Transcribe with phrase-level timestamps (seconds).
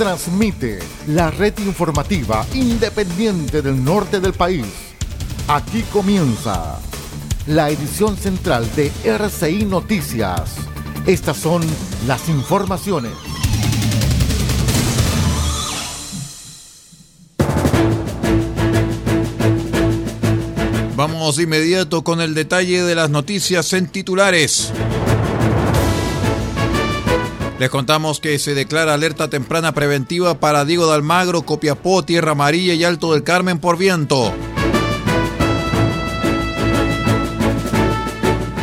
[0.00, 0.78] transmite
[1.08, 4.64] la red informativa independiente del norte del país.
[5.46, 6.80] Aquí comienza
[7.46, 10.56] la edición central de RCI Noticias.
[11.04, 11.60] Estas son
[12.06, 13.12] las informaciones.
[20.96, 24.72] Vamos inmediato con el detalle de las noticias en titulares.
[27.60, 32.72] Les contamos que se declara alerta temprana preventiva para Diego de Almagro, Copiapó, Tierra Amarilla
[32.72, 34.32] y Alto del Carmen por viento.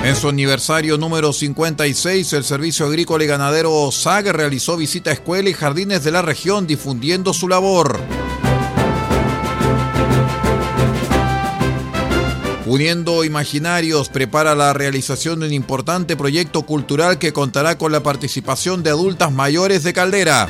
[0.04, 5.52] En su aniversario número 56, el Servicio Agrícola y Ganadero SAG realizó visita a escuelas
[5.52, 8.00] y jardines de la región difundiendo su labor.
[12.70, 18.84] Uniendo Imaginarios prepara la realización de un importante proyecto cultural que contará con la participación
[18.84, 20.50] de adultas mayores de Caldera.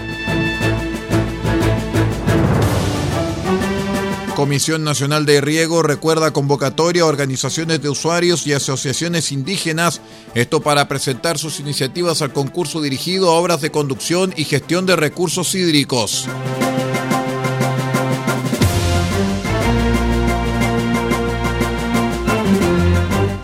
[4.36, 10.02] Comisión Nacional de Riego recuerda convocatoria a organizaciones de usuarios y asociaciones indígenas,
[10.34, 14.96] esto para presentar sus iniciativas al concurso dirigido a obras de conducción y gestión de
[14.96, 16.28] recursos hídricos.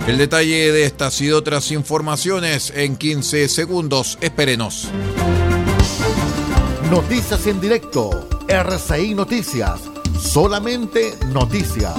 [0.06, 4.18] El detalle de estas y otras informaciones en 15 segundos.
[4.20, 4.90] Espérenos.
[6.92, 8.28] Noticias en directo.
[8.50, 9.80] RCI Noticias.
[10.20, 11.96] Solamente noticias.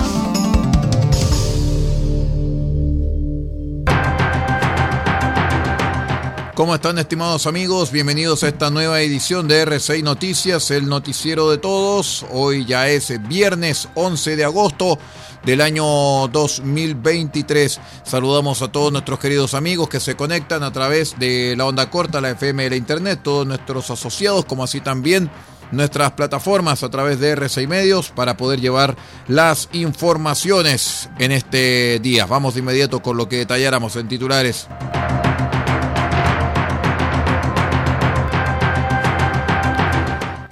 [6.65, 7.93] ¿Cómo están estimados amigos?
[7.93, 12.25] Bienvenidos a esta nueva edición de RCI Noticias, el noticiero de todos.
[12.31, 14.99] Hoy ya es viernes 11 de agosto
[15.45, 15.85] del año
[16.29, 17.81] 2023.
[18.03, 22.23] Saludamos a todos nuestros queridos amigos que se conectan a través de la onda corta,
[22.23, 25.31] la FM y la Internet, todos nuestros asociados, como así también
[25.71, 28.97] nuestras plataformas a través de R6 Medios para poder llevar
[29.29, 32.25] las informaciones en este día.
[32.25, 34.67] Vamos de inmediato con lo que detalláramos en titulares.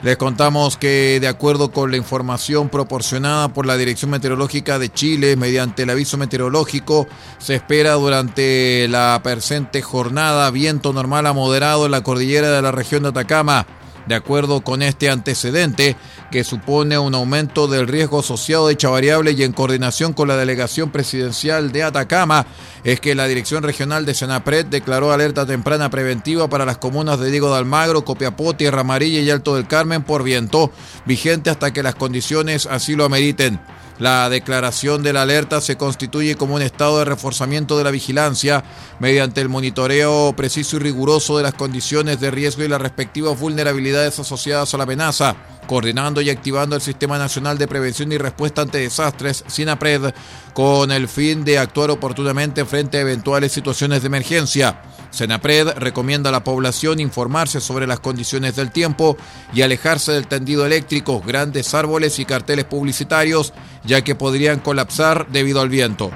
[0.02, 5.36] Les contamos que de acuerdo con la información proporcionada por la Dirección Meteorológica de Chile
[5.36, 7.06] mediante el aviso meteorológico,
[7.38, 12.72] se espera durante la presente jornada viento normal a moderado en la cordillera de la
[12.72, 13.64] región de Atacama
[14.06, 15.96] de acuerdo con este antecedente,
[16.30, 20.36] que supone un aumento del riesgo asociado de dicha variable y en coordinación con la
[20.36, 22.46] delegación presidencial de Atacama,
[22.84, 27.30] es que la Dirección Regional de Senapred declaró alerta temprana preventiva para las comunas de
[27.30, 30.72] Diego de Almagro, Copiapó, Tierra Amarilla y Alto del Carmen por viento,
[31.06, 33.60] vigente hasta que las condiciones así lo ameriten.
[34.02, 38.64] La declaración de la alerta se constituye como un estado de reforzamiento de la vigilancia
[38.98, 44.18] mediante el monitoreo preciso y riguroso de las condiciones de riesgo y las respectivas vulnerabilidades
[44.18, 45.36] asociadas a la amenaza,
[45.66, 50.14] coordinando y activando el Sistema Nacional de Prevención y Respuesta ante Desastres, SINAPRED,
[50.54, 54.82] con el fin de actuar oportunamente frente a eventuales situaciones de emergencia.
[55.10, 59.16] Senapred recomienda a la población informarse sobre las condiciones del tiempo
[59.52, 63.52] y alejarse del tendido eléctrico, grandes árboles y carteles publicitarios,
[63.84, 66.10] ya que podrían colapsar debido al viento.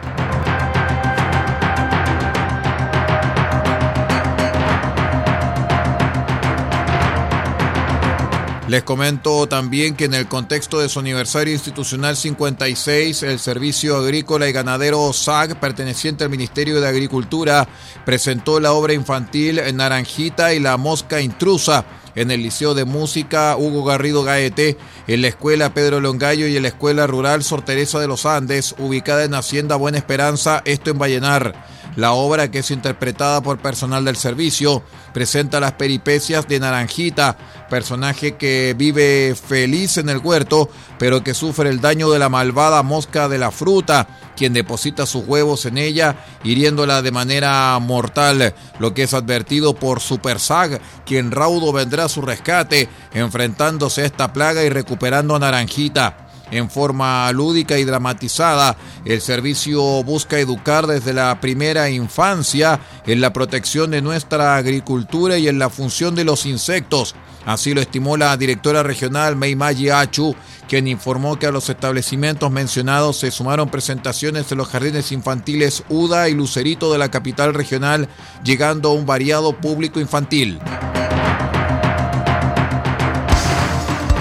[8.69, 14.49] Les comento también que en el contexto de su aniversario institucional 56, el Servicio Agrícola
[14.49, 17.69] y Ganadero SAG, perteneciente al Ministerio de Agricultura,
[18.05, 21.85] presentó la obra infantil Naranjita y la Mosca Intrusa
[22.17, 24.77] en el Liceo de Música Hugo Garrido Gaete,
[25.07, 28.75] en la Escuela Pedro Longallo y en la Escuela Rural Sor Teresa de los Andes,
[28.79, 31.55] ubicada en Hacienda Buena Esperanza, esto en Vallenar.
[31.97, 34.83] La obra, que es interpretada por personal del servicio,
[35.15, 37.39] presenta las peripecias de Naranjita,
[37.71, 42.83] personaje que vive feliz en el huerto, pero que sufre el daño de la malvada
[42.83, 48.93] mosca de la fruta, quien deposita sus huevos en ella, hiriéndola de manera mortal, lo
[48.93, 54.35] que es advertido por Super Sag, quien raudo vendrá a su rescate, enfrentándose a esta
[54.35, 56.26] plaga y recuperando a Naranjita.
[56.51, 63.33] En forma lúdica y dramatizada, el servicio busca educar desde la primera infancia en la
[63.33, 67.15] protección de nuestra agricultura y en la función de los insectos
[67.47, 70.35] Así lo estimó la directora regional Meimayi Achu,
[70.69, 76.29] quien informó que a los establecimientos mencionados se sumaron presentaciones de los jardines infantiles UDA
[76.29, 78.09] y Lucerito de la capital regional,
[78.43, 80.59] llegando a un variado público infantil.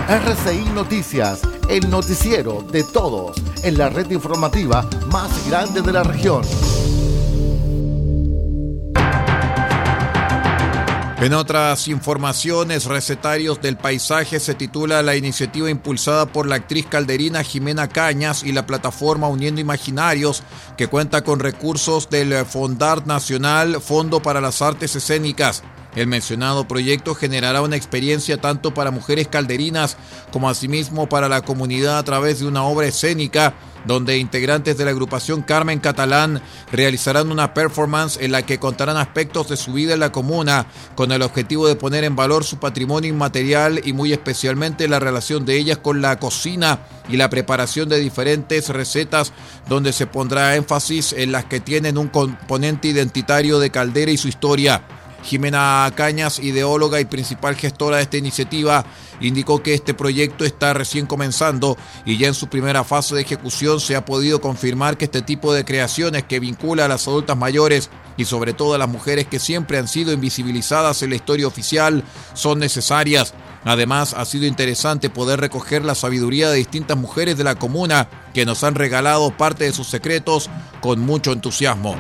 [0.07, 1.41] RCI Noticias,
[1.75, 6.41] el noticiero de todos, en la red informativa más grande de la región.
[11.19, 17.43] En otras informaciones, Recetarios del Paisaje se titula la iniciativa impulsada por la actriz calderina
[17.43, 20.43] Jimena Cañas y la plataforma Uniendo Imaginarios,
[20.77, 25.61] que cuenta con recursos del Fondart Nacional, Fondo para las Artes Escénicas.
[25.95, 29.97] El mencionado proyecto generará una experiencia tanto para mujeres calderinas
[30.31, 33.53] como asimismo para la comunidad a través de una obra escénica
[33.85, 39.47] donde integrantes de la agrupación Carmen Catalán realizarán una performance en la que contarán aspectos
[39.49, 40.65] de su vida en la comuna
[40.95, 45.45] con el objetivo de poner en valor su patrimonio inmaterial y muy especialmente la relación
[45.45, 49.31] de ellas con la cocina y la preparación de diferentes recetas
[49.69, 54.27] donde se pondrá énfasis en las que tienen un componente identitario de Caldera y su
[54.27, 54.81] historia.
[55.25, 58.85] Jimena Cañas, ideóloga y principal gestora de esta iniciativa,
[59.19, 63.79] indicó que este proyecto está recién comenzando y ya en su primera fase de ejecución
[63.79, 67.89] se ha podido confirmar que este tipo de creaciones que vincula a las adultas mayores
[68.17, 72.03] y sobre todo a las mujeres que siempre han sido invisibilizadas en la historia oficial
[72.33, 73.33] son necesarias.
[73.63, 78.45] Además, ha sido interesante poder recoger la sabiduría de distintas mujeres de la comuna que
[78.45, 80.51] nos han regalado parte de sus secretos
[80.81, 81.95] con mucho entusiasmo.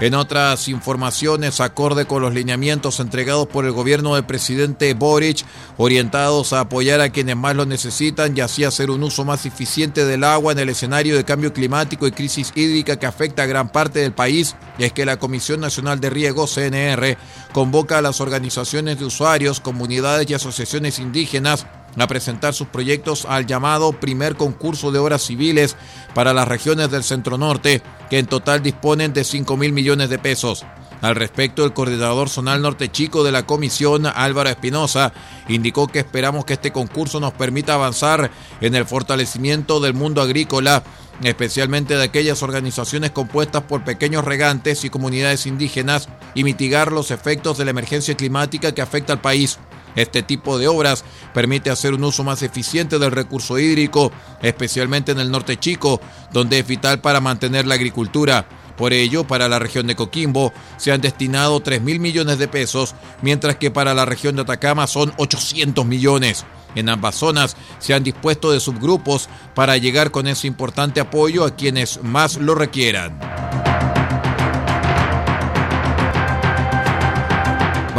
[0.00, 5.44] En otras informaciones, acorde con los lineamientos entregados por el gobierno del presidente Boric,
[5.76, 10.06] orientados a apoyar a quienes más lo necesitan y así hacer un uso más eficiente
[10.06, 13.68] del agua en el escenario de cambio climático y crisis hídrica que afecta a gran
[13.68, 17.18] parte del país, es que la Comisión Nacional de Riego, CNR,
[17.52, 21.66] convoca a las organizaciones de usuarios, comunidades y asociaciones indígenas
[21.98, 25.76] a presentar sus proyectos al llamado primer concurso de obras civiles
[26.14, 30.18] para las regiones del centro norte, que en total disponen de 5 mil millones de
[30.18, 30.64] pesos.
[31.02, 35.12] Al respecto, el coordinador zonal norte chico de la comisión, Álvaro Espinosa,
[35.48, 40.82] indicó que esperamos que este concurso nos permita avanzar en el fortalecimiento del mundo agrícola,
[41.22, 47.56] especialmente de aquellas organizaciones compuestas por pequeños regantes y comunidades indígenas, y mitigar los efectos
[47.56, 49.58] de la emergencia climática que afecta al país.
[49.96, 51.04] Este tipo de obras
[51.34, 56.00] permite hacer un uso más eficiente del recurso hídrico, especialmente en el norte chico,
[56.32, 58.46] donde es vital para mantener la agricultura.
[58.76, 62.94] Por ello, para la región de Coquimbo se han destinado 3 mil millones de pesos,
[63.20, 66.46] mientras que para la región de Atacama son 800 millones.
[66.74, 71.56] En ambas zonas se han dispuesto de subgrupos para llegar con ese importante apoyo a
[71.56, 73.18] quienes más lo requieran.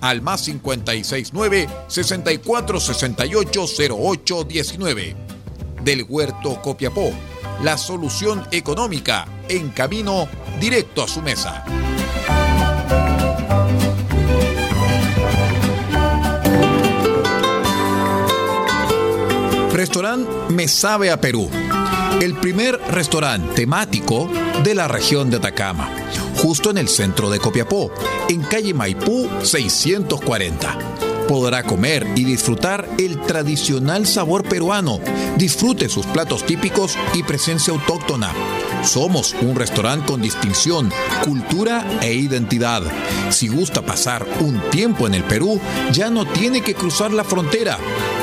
[0.00, 5.16] al más 569 64 68 08 19.
[5.82, 7.10] Del Huerto Copiapó,
[7.62, 10.28] la solución económica en camino
[10.60, 11.64] directo a su mesa.
[19.72, 21.48] Restaurante Me Sabe a Perú.
[22.20, 24.30] El primer restaurante temático
[24.62, 25.88] de la región de Atacama
[26.40, 27.90] justo en el centro de Copiapó,
[28.28, 31.09] en calle Maipú 640.
[31.30, 34.98] Podrá comer y disfrutar el tradicional sabor peruano.
[35.36, 38.32] Disfrute sus platos típicos y presencia autóctona.
[38.82, 40.90] Somos un restaurante con distinción,
[41.24, 42.82] cultura e identidad.
[43.28, 45.60] Si gusta pasar un tiempo en el Perú,
[45.92, 47.78] ya no tiene que cruzar la frontera.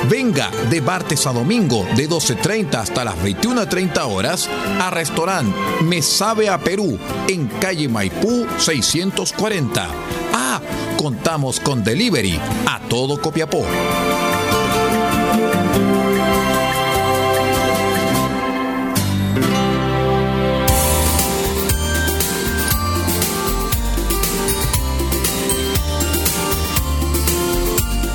[0.09, 4.49] Venga de martes a domingo de 12.30 hasta las 21.30 horas
[4.81, 6.99] a restaurante Me Sabe a Perú
[7.29, 9.87] en calle Maipú 640.
[10.33, 10.59] Ah,
[10.97, 13.63] Contamos con delivery a todo Copiapó.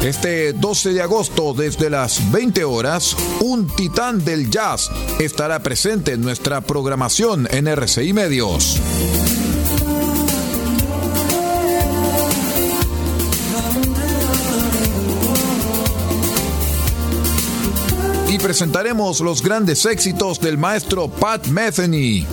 [0.03, 6.23] Este 12 de agosto, desde las 20 horas, un titán del jazz estará presente en
[6.23, 8.81] nuestra programación en RCI Medios.
[18.53, 22.27] Presentaremos los grandes éxitos del maestro Pat Metheny.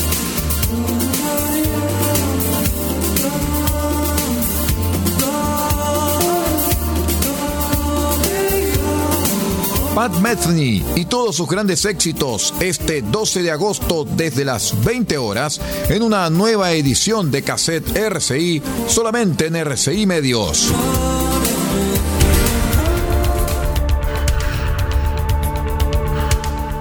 [9.96, 15.62] Pat Metheny y todos sus grandes éxitos este 12 de agosto desde las 20 horas
[15.88, 20.70] en una nueva edición de cassette RCI solamente en RCI Medios.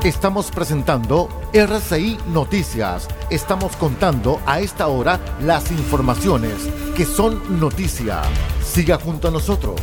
[0.05, 3.09] Estamos presentando RCI Noticias.
[3.31, 6.55] Estamos contando a esta hora las informaciones
[6.97, 8.23] que son noticia.
[8.64, 9.81] Siga junto a nosotros.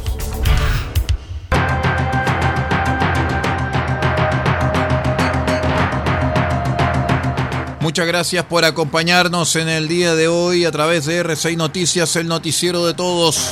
[7.81, 12.27] Muchas gracias por acompañarnos en el día de hoy a través de R6 Noticias, el
[12.27, 13.51] noticiero de todos.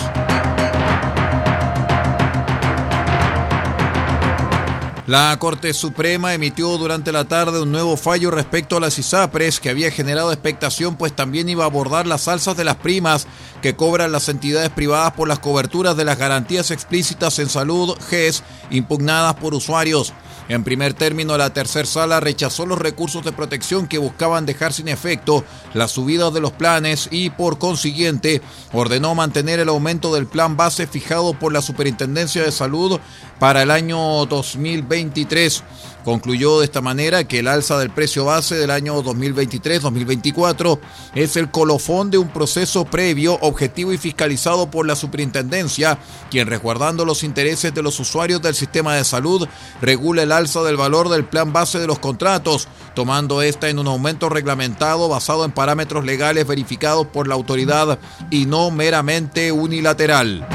[5.05, 9.69] La Corte Suprema emitió durante la tarde un nuevo fallo respecto a las ISAPRES que
[9.69, 13.27] había generado expectación pues también iba a abordar las alzas de las primas
[13.62, 18.43] que cobran las entidades privadas por las coberturas de las garantías explícitas en salud GES
[18.69, 20.13] impugnadas por usuarios.
[20.50, 24.90] En primer término, la tercera sala rechazó los recursos de protección que buscaban dejar sin
[24.90, 28.42] efecto la subida de los planes y, por consiguiente,
[28.74, 33.00] ordenó mantener el aumento del plan base fijado por la Superintendencia de Salud
[33.40, 35.64] para el año 2023.
[36.03, 40.79] Concluyó de esta manera que el alza del precio base del año 2023-2024
[41.15, 45.98] es el colofón de un proceso previo, objetivo y fiscalizado por la superintendencia,
[46.29, 49.48] quien resguardando los intereses de los usuarios del sistema de salud,
[49.81, 53.88] regula el alza del valor del plan base de los contratos, tomando esta en un
[53.88, 57.98] aumento reglamentado basado en parámetros legales verificados por la autoridad
[58.29, 60.45] y no meramente unilateral.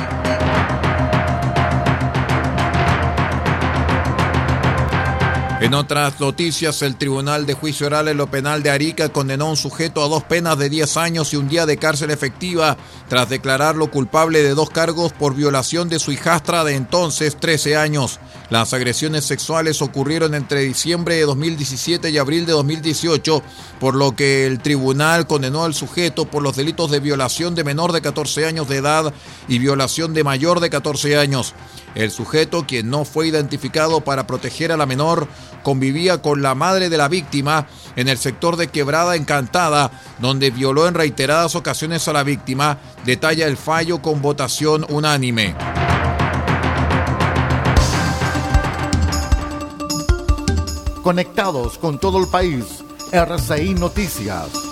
[5.60, 9.50] En otras noticias, el Tribunal de Juicio Oral en lo Penal de Arica condenó a
[9.50, 12.76] un sujeto a dos penas de 10 años y un día de cárcel efectiva
[13.08, 18.20] tras declararlo culpable de dos cargos por violación de su hijastra de entonces 13 años.
[18.50, 23.42] Las agresiones sexuales ocurrieron entre diciembre de 2017 y abril de 2018,
[23.78, 27.92] por lo que el tribunal condenó al sujeto por los delitos de violación de menor
[27.92, 29.12] de 14 años de edad
[29.48, 31.54] y violación de mayor de 14 años.
[31.94, 35.28] El sujeto, quien no fue identificado para proteger a la menor,
[35.62, 39.90] convivía con la madre de la víctima en el sector de Quebrada Encantada,
[40.20, 45.54] donde violó en reiteradas ocasiones a la víctima, detalla el fallo con votación unánime.
[51.08, 54.67] Conectados con todo el país, RCI Noticias.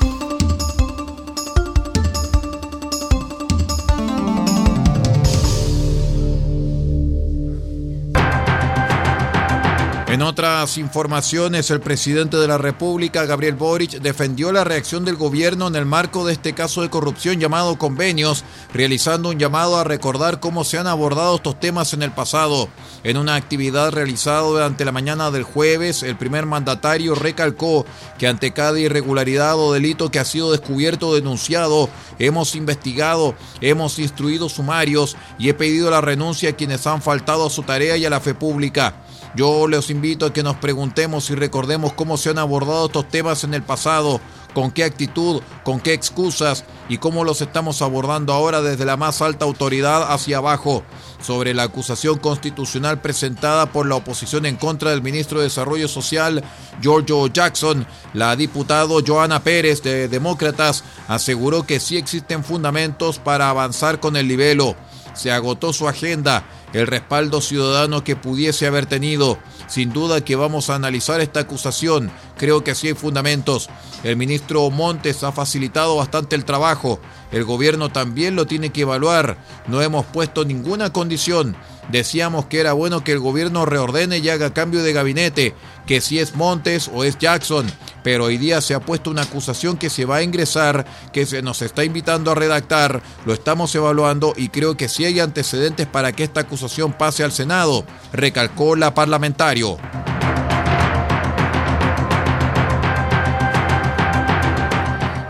[10.09, 15.67] En otras informaciones, el presidente de la República, Gabriel Boric, defendió la reacción del gobierno
[15.67, 20.39] en el marco de este caso de corrupción llamado convenios, realizando un llamado a recordar
[20.39, 22.69] cómo se han abordado estos temas en el pasado.
[23.03, 27.85] En una actividad realizada durante la mañana del jueves, el primer mandatario recalcó
[28.17, 33.99] que ante cada irregularidad o delito que ha sido descubierto o denunciado, hemos investigado, hemos
[33.99, 38.07] instruido sumarios y he pedido la renuncia a quienes han faltado a su tarea y
[38.07, 39.03] a la fe pública.
[39.37, 43.45] Yo les invito a que nos preguntemos y recordemos cómo se han abordado estos temas
[43.45, 44.19] en el pasado,
[44.55, 49.21] con qué actitud, con qué excusas y cómo los estamos abordando ahora desde la más
[49.21, 50.85] alta autoridad hacia abajo
[51.21, 56.43] sobre la acusación constitucional presentada por la oposición en contra del ministro de Desarrollo Social,
[56.81, 57.87] Giorgio Jackson.
[58.15, 64.29] La diputada Joana Pérez de Demócratas aseguró que sí existen fundamentos para avanzar con el
[64.29, 64.77] libelo.
[65.13, 66.45] Se agotó su agenda
[66.77, 69.39] el respaldo ciudadano que pudiese haber tenido.
[69.67, 72.11] Sin duda que vamos a analizar esta acusación.
[72.37, 73.71] Creo que sí hay fundamentos.
[74.05, 77.01] El ministro Montes ha facilitado bastante el trabajo.
[77.33, 79.39] El gobierno también lo tiene que evaluar.
[79.67, 81.57] No hemos puesto ninguna condición.
[81.91, 85.55] Decíamos que era bueno que el gobierno reordene y haga cambio de gabinete,
[85.87, 87.67] que si es Montes o es Jackson,
[88.07, 91.43] pero hoy día se ha puesto una acusación que se va a ingresar, que se
[91.43, 96.13] nos está invitando a redactar, lo estamos evaluando y creo que sí hay antecedentes para
[96.13, 99.77] que esta acusación pase al Senado, recalcó la parlamentario.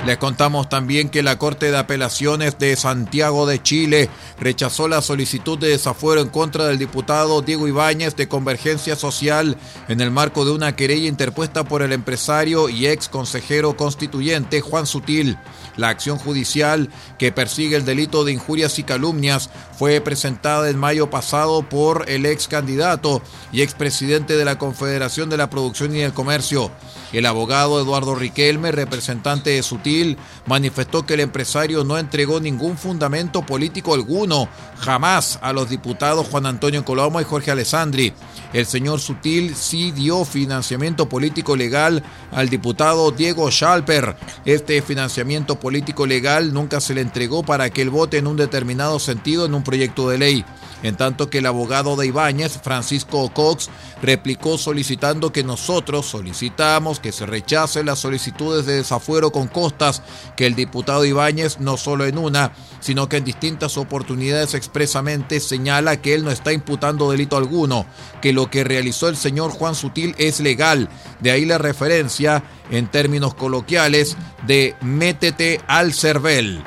[0.06, 4.08] Les contamos también que la Corte de Apelaciones de Santiago de Chile
[4.38, 9.56] rechazó la solicitud de desafuero en contra del diputado Diego Ibáñez de Convergencia Social
[9.88, 14.86] en el marco de una querella interpuesta por el empresario y ex consejero constituyente Juan
[14.86, 15.38] Sutil.
[15.76, 21.11] La acción judicial que persigue el delito de injurias y calumnias fue presentada en mayo
[21.11, 26.12] pasado por el ex candidato y expresidente de la Confederación de la Producción y el
[26.14, 26.71] Comercio.
[27.12, 30.16] El abogado Eduardo Riquelme, representante de Sutil,
[30.47, 36.47] manifestó que el empresario no entregó ningún fundamento político alguno, jamás, a los diputados Juan
[36.47, 38.12] Antonio Coloma y Jorge Alessandri.
[38.52, 42.02] El señor Sutil sí dio financiamiento político legal
[42.33, 44.16] al diputado Diego Schalper.
[44.45, 48.99] Este financiamiento político legal nunca se le entregó para que él vote en un determinado
[48.99, 50.44] sentido en un proyecto de ley.
[50.82, 53.70] En tanto que el abogado de Ibáñez, Francisco Cox,
[54.02, 60.02] replicó solicitando que nosotros solicitamos que se rechace las solicitudes de desafuero con costas
[60.37, 66.00] que el diputado Ibáñez no solo en una, sino que en distintas oportunidades expresamente señala
[66.00, 67.87] que él no está imputando delito alguno,
[68.20, 70.88] que lo que realizó el señor Juan Sutil es legal,
[71.20, 76.62] de ahí la referencia en términos coloquiales de métete al cervel.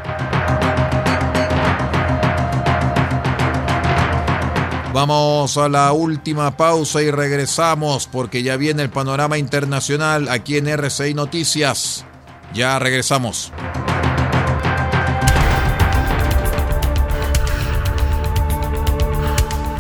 [4.94, 10.68] Vamos a la última pausa y regresamos porque ya viene el panorama internacional aquí en
[10.68, 12.06] RCI Noticias.
[12.54, 13.54] Ya regresamos.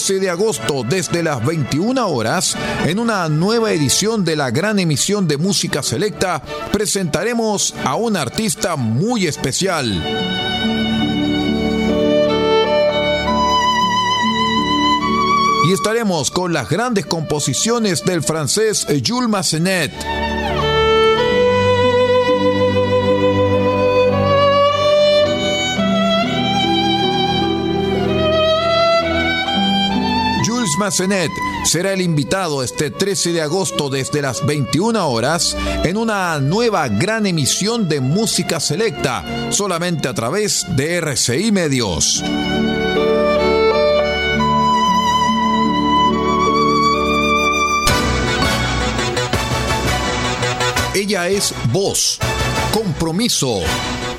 [0.00, 5.28] 13 de agosto desde las 21 horas, en una nueva edición de la gran emisión
[5.28, 10.02] de música selecta, presentaremos a un artista muy especial.
[15.68, 19.92] Y estaremos con las grandes composiciones del francés Jules Massenet.
[30.80, 31.30] Massenet
[31.66, 37.26] será el invitado este 13 de agosto desde las 21 horas en una nueva gran
[37.26, 42.24] emisión de música selecta, solamente a través de RCI Medios.
[50.94, 52.18] Ella es voz,
[52.72, 53.60] compromiso,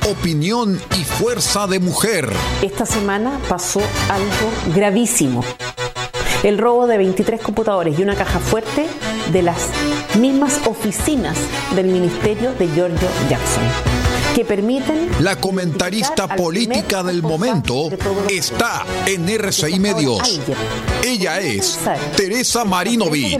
[0.08, 2.32] opinión y fuerza de mujer.
[2.62, 5.42] Esta semana pasó algo gravísimo
[6.42, 8.86] el robo de 23 computadores y una caja fuerte
[9.32, 9.68] de las
[10.18, 11.38] mismas oficinas
[11.74, 13.62] del ministerio de Giorgio Jackson
[14.34, 15.10] que permiten...
[15.20, 17.90] La comentarista política del momento
[18.30, 20.40] está en RCI Medios.
[21.04, 21.78] Ella es
[22.16, 23.38] Teresa Marinovich.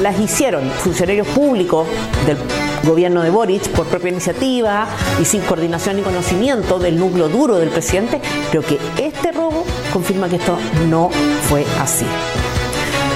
[0.00, 1.86] Las hicieron funcionarios públicos
[2.26, 2.36] del
[2.84, 4.86] gobierno de Boric por propia iniciativa
[5.20, 8.20] y sin coordinación ni conocimiento del núcleo duro del presidente.
[8.50, 11.10] Creo que este robo confirma que esto no
[11.48, 12.06] fue así.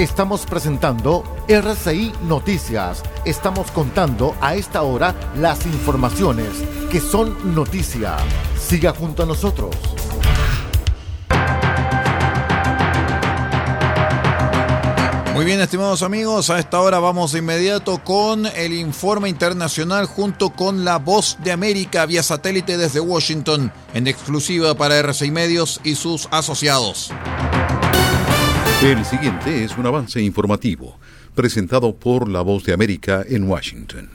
[0.00, 3.02] Estamos presentando RCI Noticias.
[3.26, 6.48] Estamos contando a esta hora las informaciones
[6.90, 8.16] que son noticia.
[8.58, 9.76] Siga junto a nosotros.
[15.34, 20.48] Muy bien, estimados amigos, a esta hora vamos de inmediato con el informe internacional junto
[20.48, 25.96] con La Voz de América vía satélite desde Washington, en exclusiva para RCI Medios y
[25.96, 27.12] sus asociados.
[28.82, 30.98] El siguiente es un avance informativo
[31.34, 34.08] presentado por La Voz de América en Washington.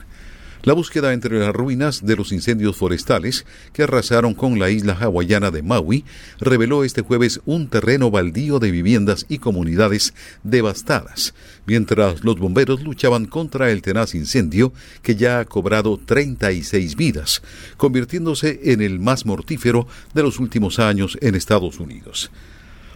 [0.64, 5.52] La búsqueda entre las ruinas de los incendios forestales que arrasaron con la isla hawaiana
[5.52, 6.04] de Maui
[6.40, 11.32] reveló este jueves un terreno baldío de viviendas y comunidades devastadas,
[11.64, 17.40] mientras los bomberos luchaban contra el tenaz incendio que ya ha cobrado 36 vidas,
[17.76, 22.32] convirtiéndose en el más mortífero de los últimos años en Estados Unidos.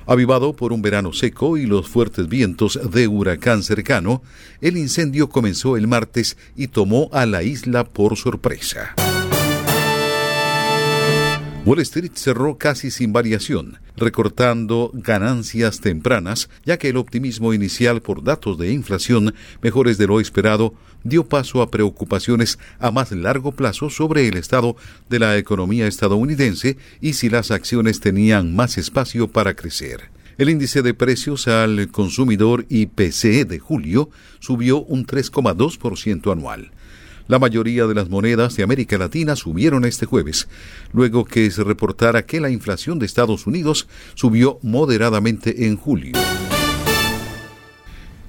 [0.07, 4.23] Avivado por un verano seco y los fuertes vientos de huracán cercano,
[4.61, 8.95] el incendio comenzó el martes y tomó a la isla por sorpresa.
[11.71, 18.25] Wall Street cerró casi sin variación, recortando ganancias tempranas, ya que el optimismo inicial por
[18.25, 23.89] datos de inflación mejores de lo esperado dio paso a preocupaciones a más largo plazo
[23.89, 24.75] sobre el estado
[25.09, 30.11] de la economía estadounidense y si las acciones tenían más espacio para crecer.
[30.39, 36.73] El índice de precios al consumidor IPC de julio subió un 3,2% anual.
[37.31, 40.49] La mayoría de las monedas de América Latina subieron este jueves,
[40.93, 46.15] luego que se reportara que la inflación de Estados Unidos subió moderadamente en julio.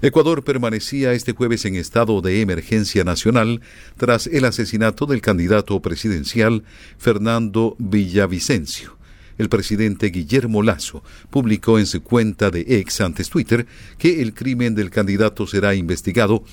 [0.04, 3.62] Ecuador permanecía este jueves en estado de emergencia nacional
[3.98, 6.64] tras el asesinato del candidato presidencial
[7.00, 8.98] Fernando Villavicencio.
[9.40, 13.66] El presidente Guillermo Lazo publicó en su cuenta de ex antes Twitter
[13.98, 16.44] que el crimen del candidato será investigado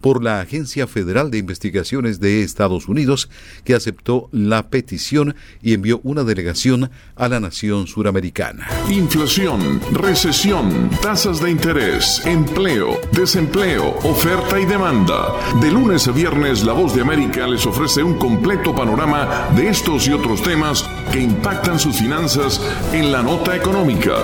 [0.00, 3.28] por la Agencia Federal de Investigaciones de Estados Unidos,
[3.64, 8.66] que aceptó la petición y envió una delegación a la nación suramericana.
[8.88, 15.32] Inflación, recesión, tasas de interés, empleo, desempleo, oferta y demanda.
[15.60, 20.06] De lunes a viernes, La Voz de América les ofrece un completo panorama de estos
[20.06, 22.60] y otros temas que impactan sus finanzas
[22.92, 24.14] en la nota económica.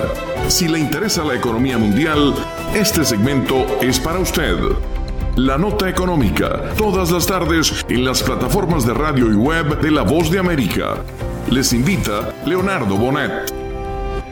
[0.47, 2.35] Si le interesa la economía mundial,
[2.73, 4.55] este segmento es para usted.
[5.37, 10.03] La Nota Económica, todas las tardes en las plataformas de radio y web de La
[10.03, 11.03] Voz de América.
[11.51, 13.53] Les invita Leonardo Bonet.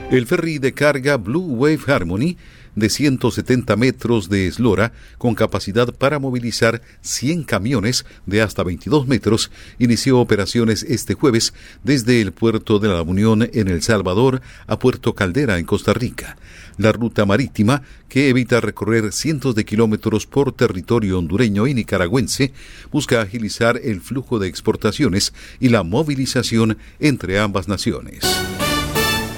[0.09, 2.37] El ferry de carga Blue Wave Harmony
[2.75, 9.51] de 170 metros de eslora con capacidad para movilizar 100 camiones de hasta 22 metros,
[9.79, 15.13] inició operaciones este jueves desde el puerto de la Unión en El Salvador a Puerto
[15.13, 16.37] Caldera en Costa Rica.
[16.77, 22.53] La ruta marítima, que evita recorrer cientos de kilómetros por territorio hondureño y nicaragüense,
[22.91, 28.21] busca agilizar el flujo de exportaciones y la movilización entre ambas naciones.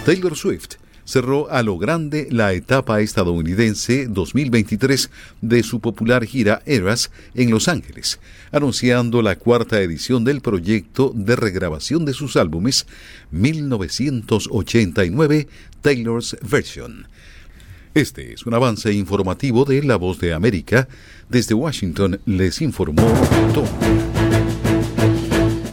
[0.05, 7.11] Taylor Swift cerró a lo grande la etapa estadounidense 2023 de su popular gira Eras
[7.35, 8.19] en Los Ángeles,
[8.51, 12.87] anunciando la cuarta edición del proyecto de regrabación de sus álbumes
[13.31, 15.47] 1989
[15.81, 17.07] Taylor's Version.
[17.95, 20.89] Este es un avance informativo de La Voz de América.
[21.29, 23.07] Desde Washington les informó
[23.53, 23.65] Tom.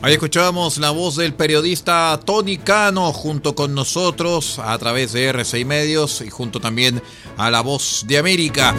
[0.02, 5.64] Ahí escuchábamos la voz del periodista Tony Cano junto con nosotros a través de RCI
[5.64, 7.02] Medios y junto también
[7.37, 8.72] a la voz de América.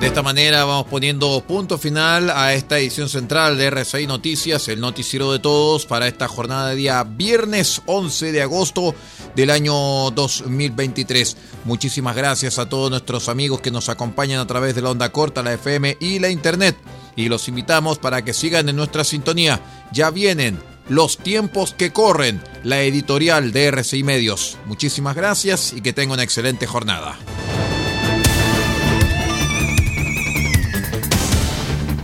[0.00, 4.78] De esta manera vamos poniendo punto final a esta edición central de RCI Noticias, el
[4.78, 8.94] noticiero de todos para esta jornada de día viernes 11 de agosto
[9.34, 11.38] del año 2023.
[11.64, 15.42] Muchísimas gracias a todos nuestros amigos que nos acompañan a través de la onda corta,
[15.42, 16.76] la FM y la Internet
[17.16, 19.62] y los invitamos para que sigan en nuestra sintonía.
[19.92, 20.58] Ya vienen
[20.90, 24.58] los tiempos que corren, la editorial de RCI Medios.
[24.66, 27.18] Muchísimas gracias y que tenga una excelente jornada.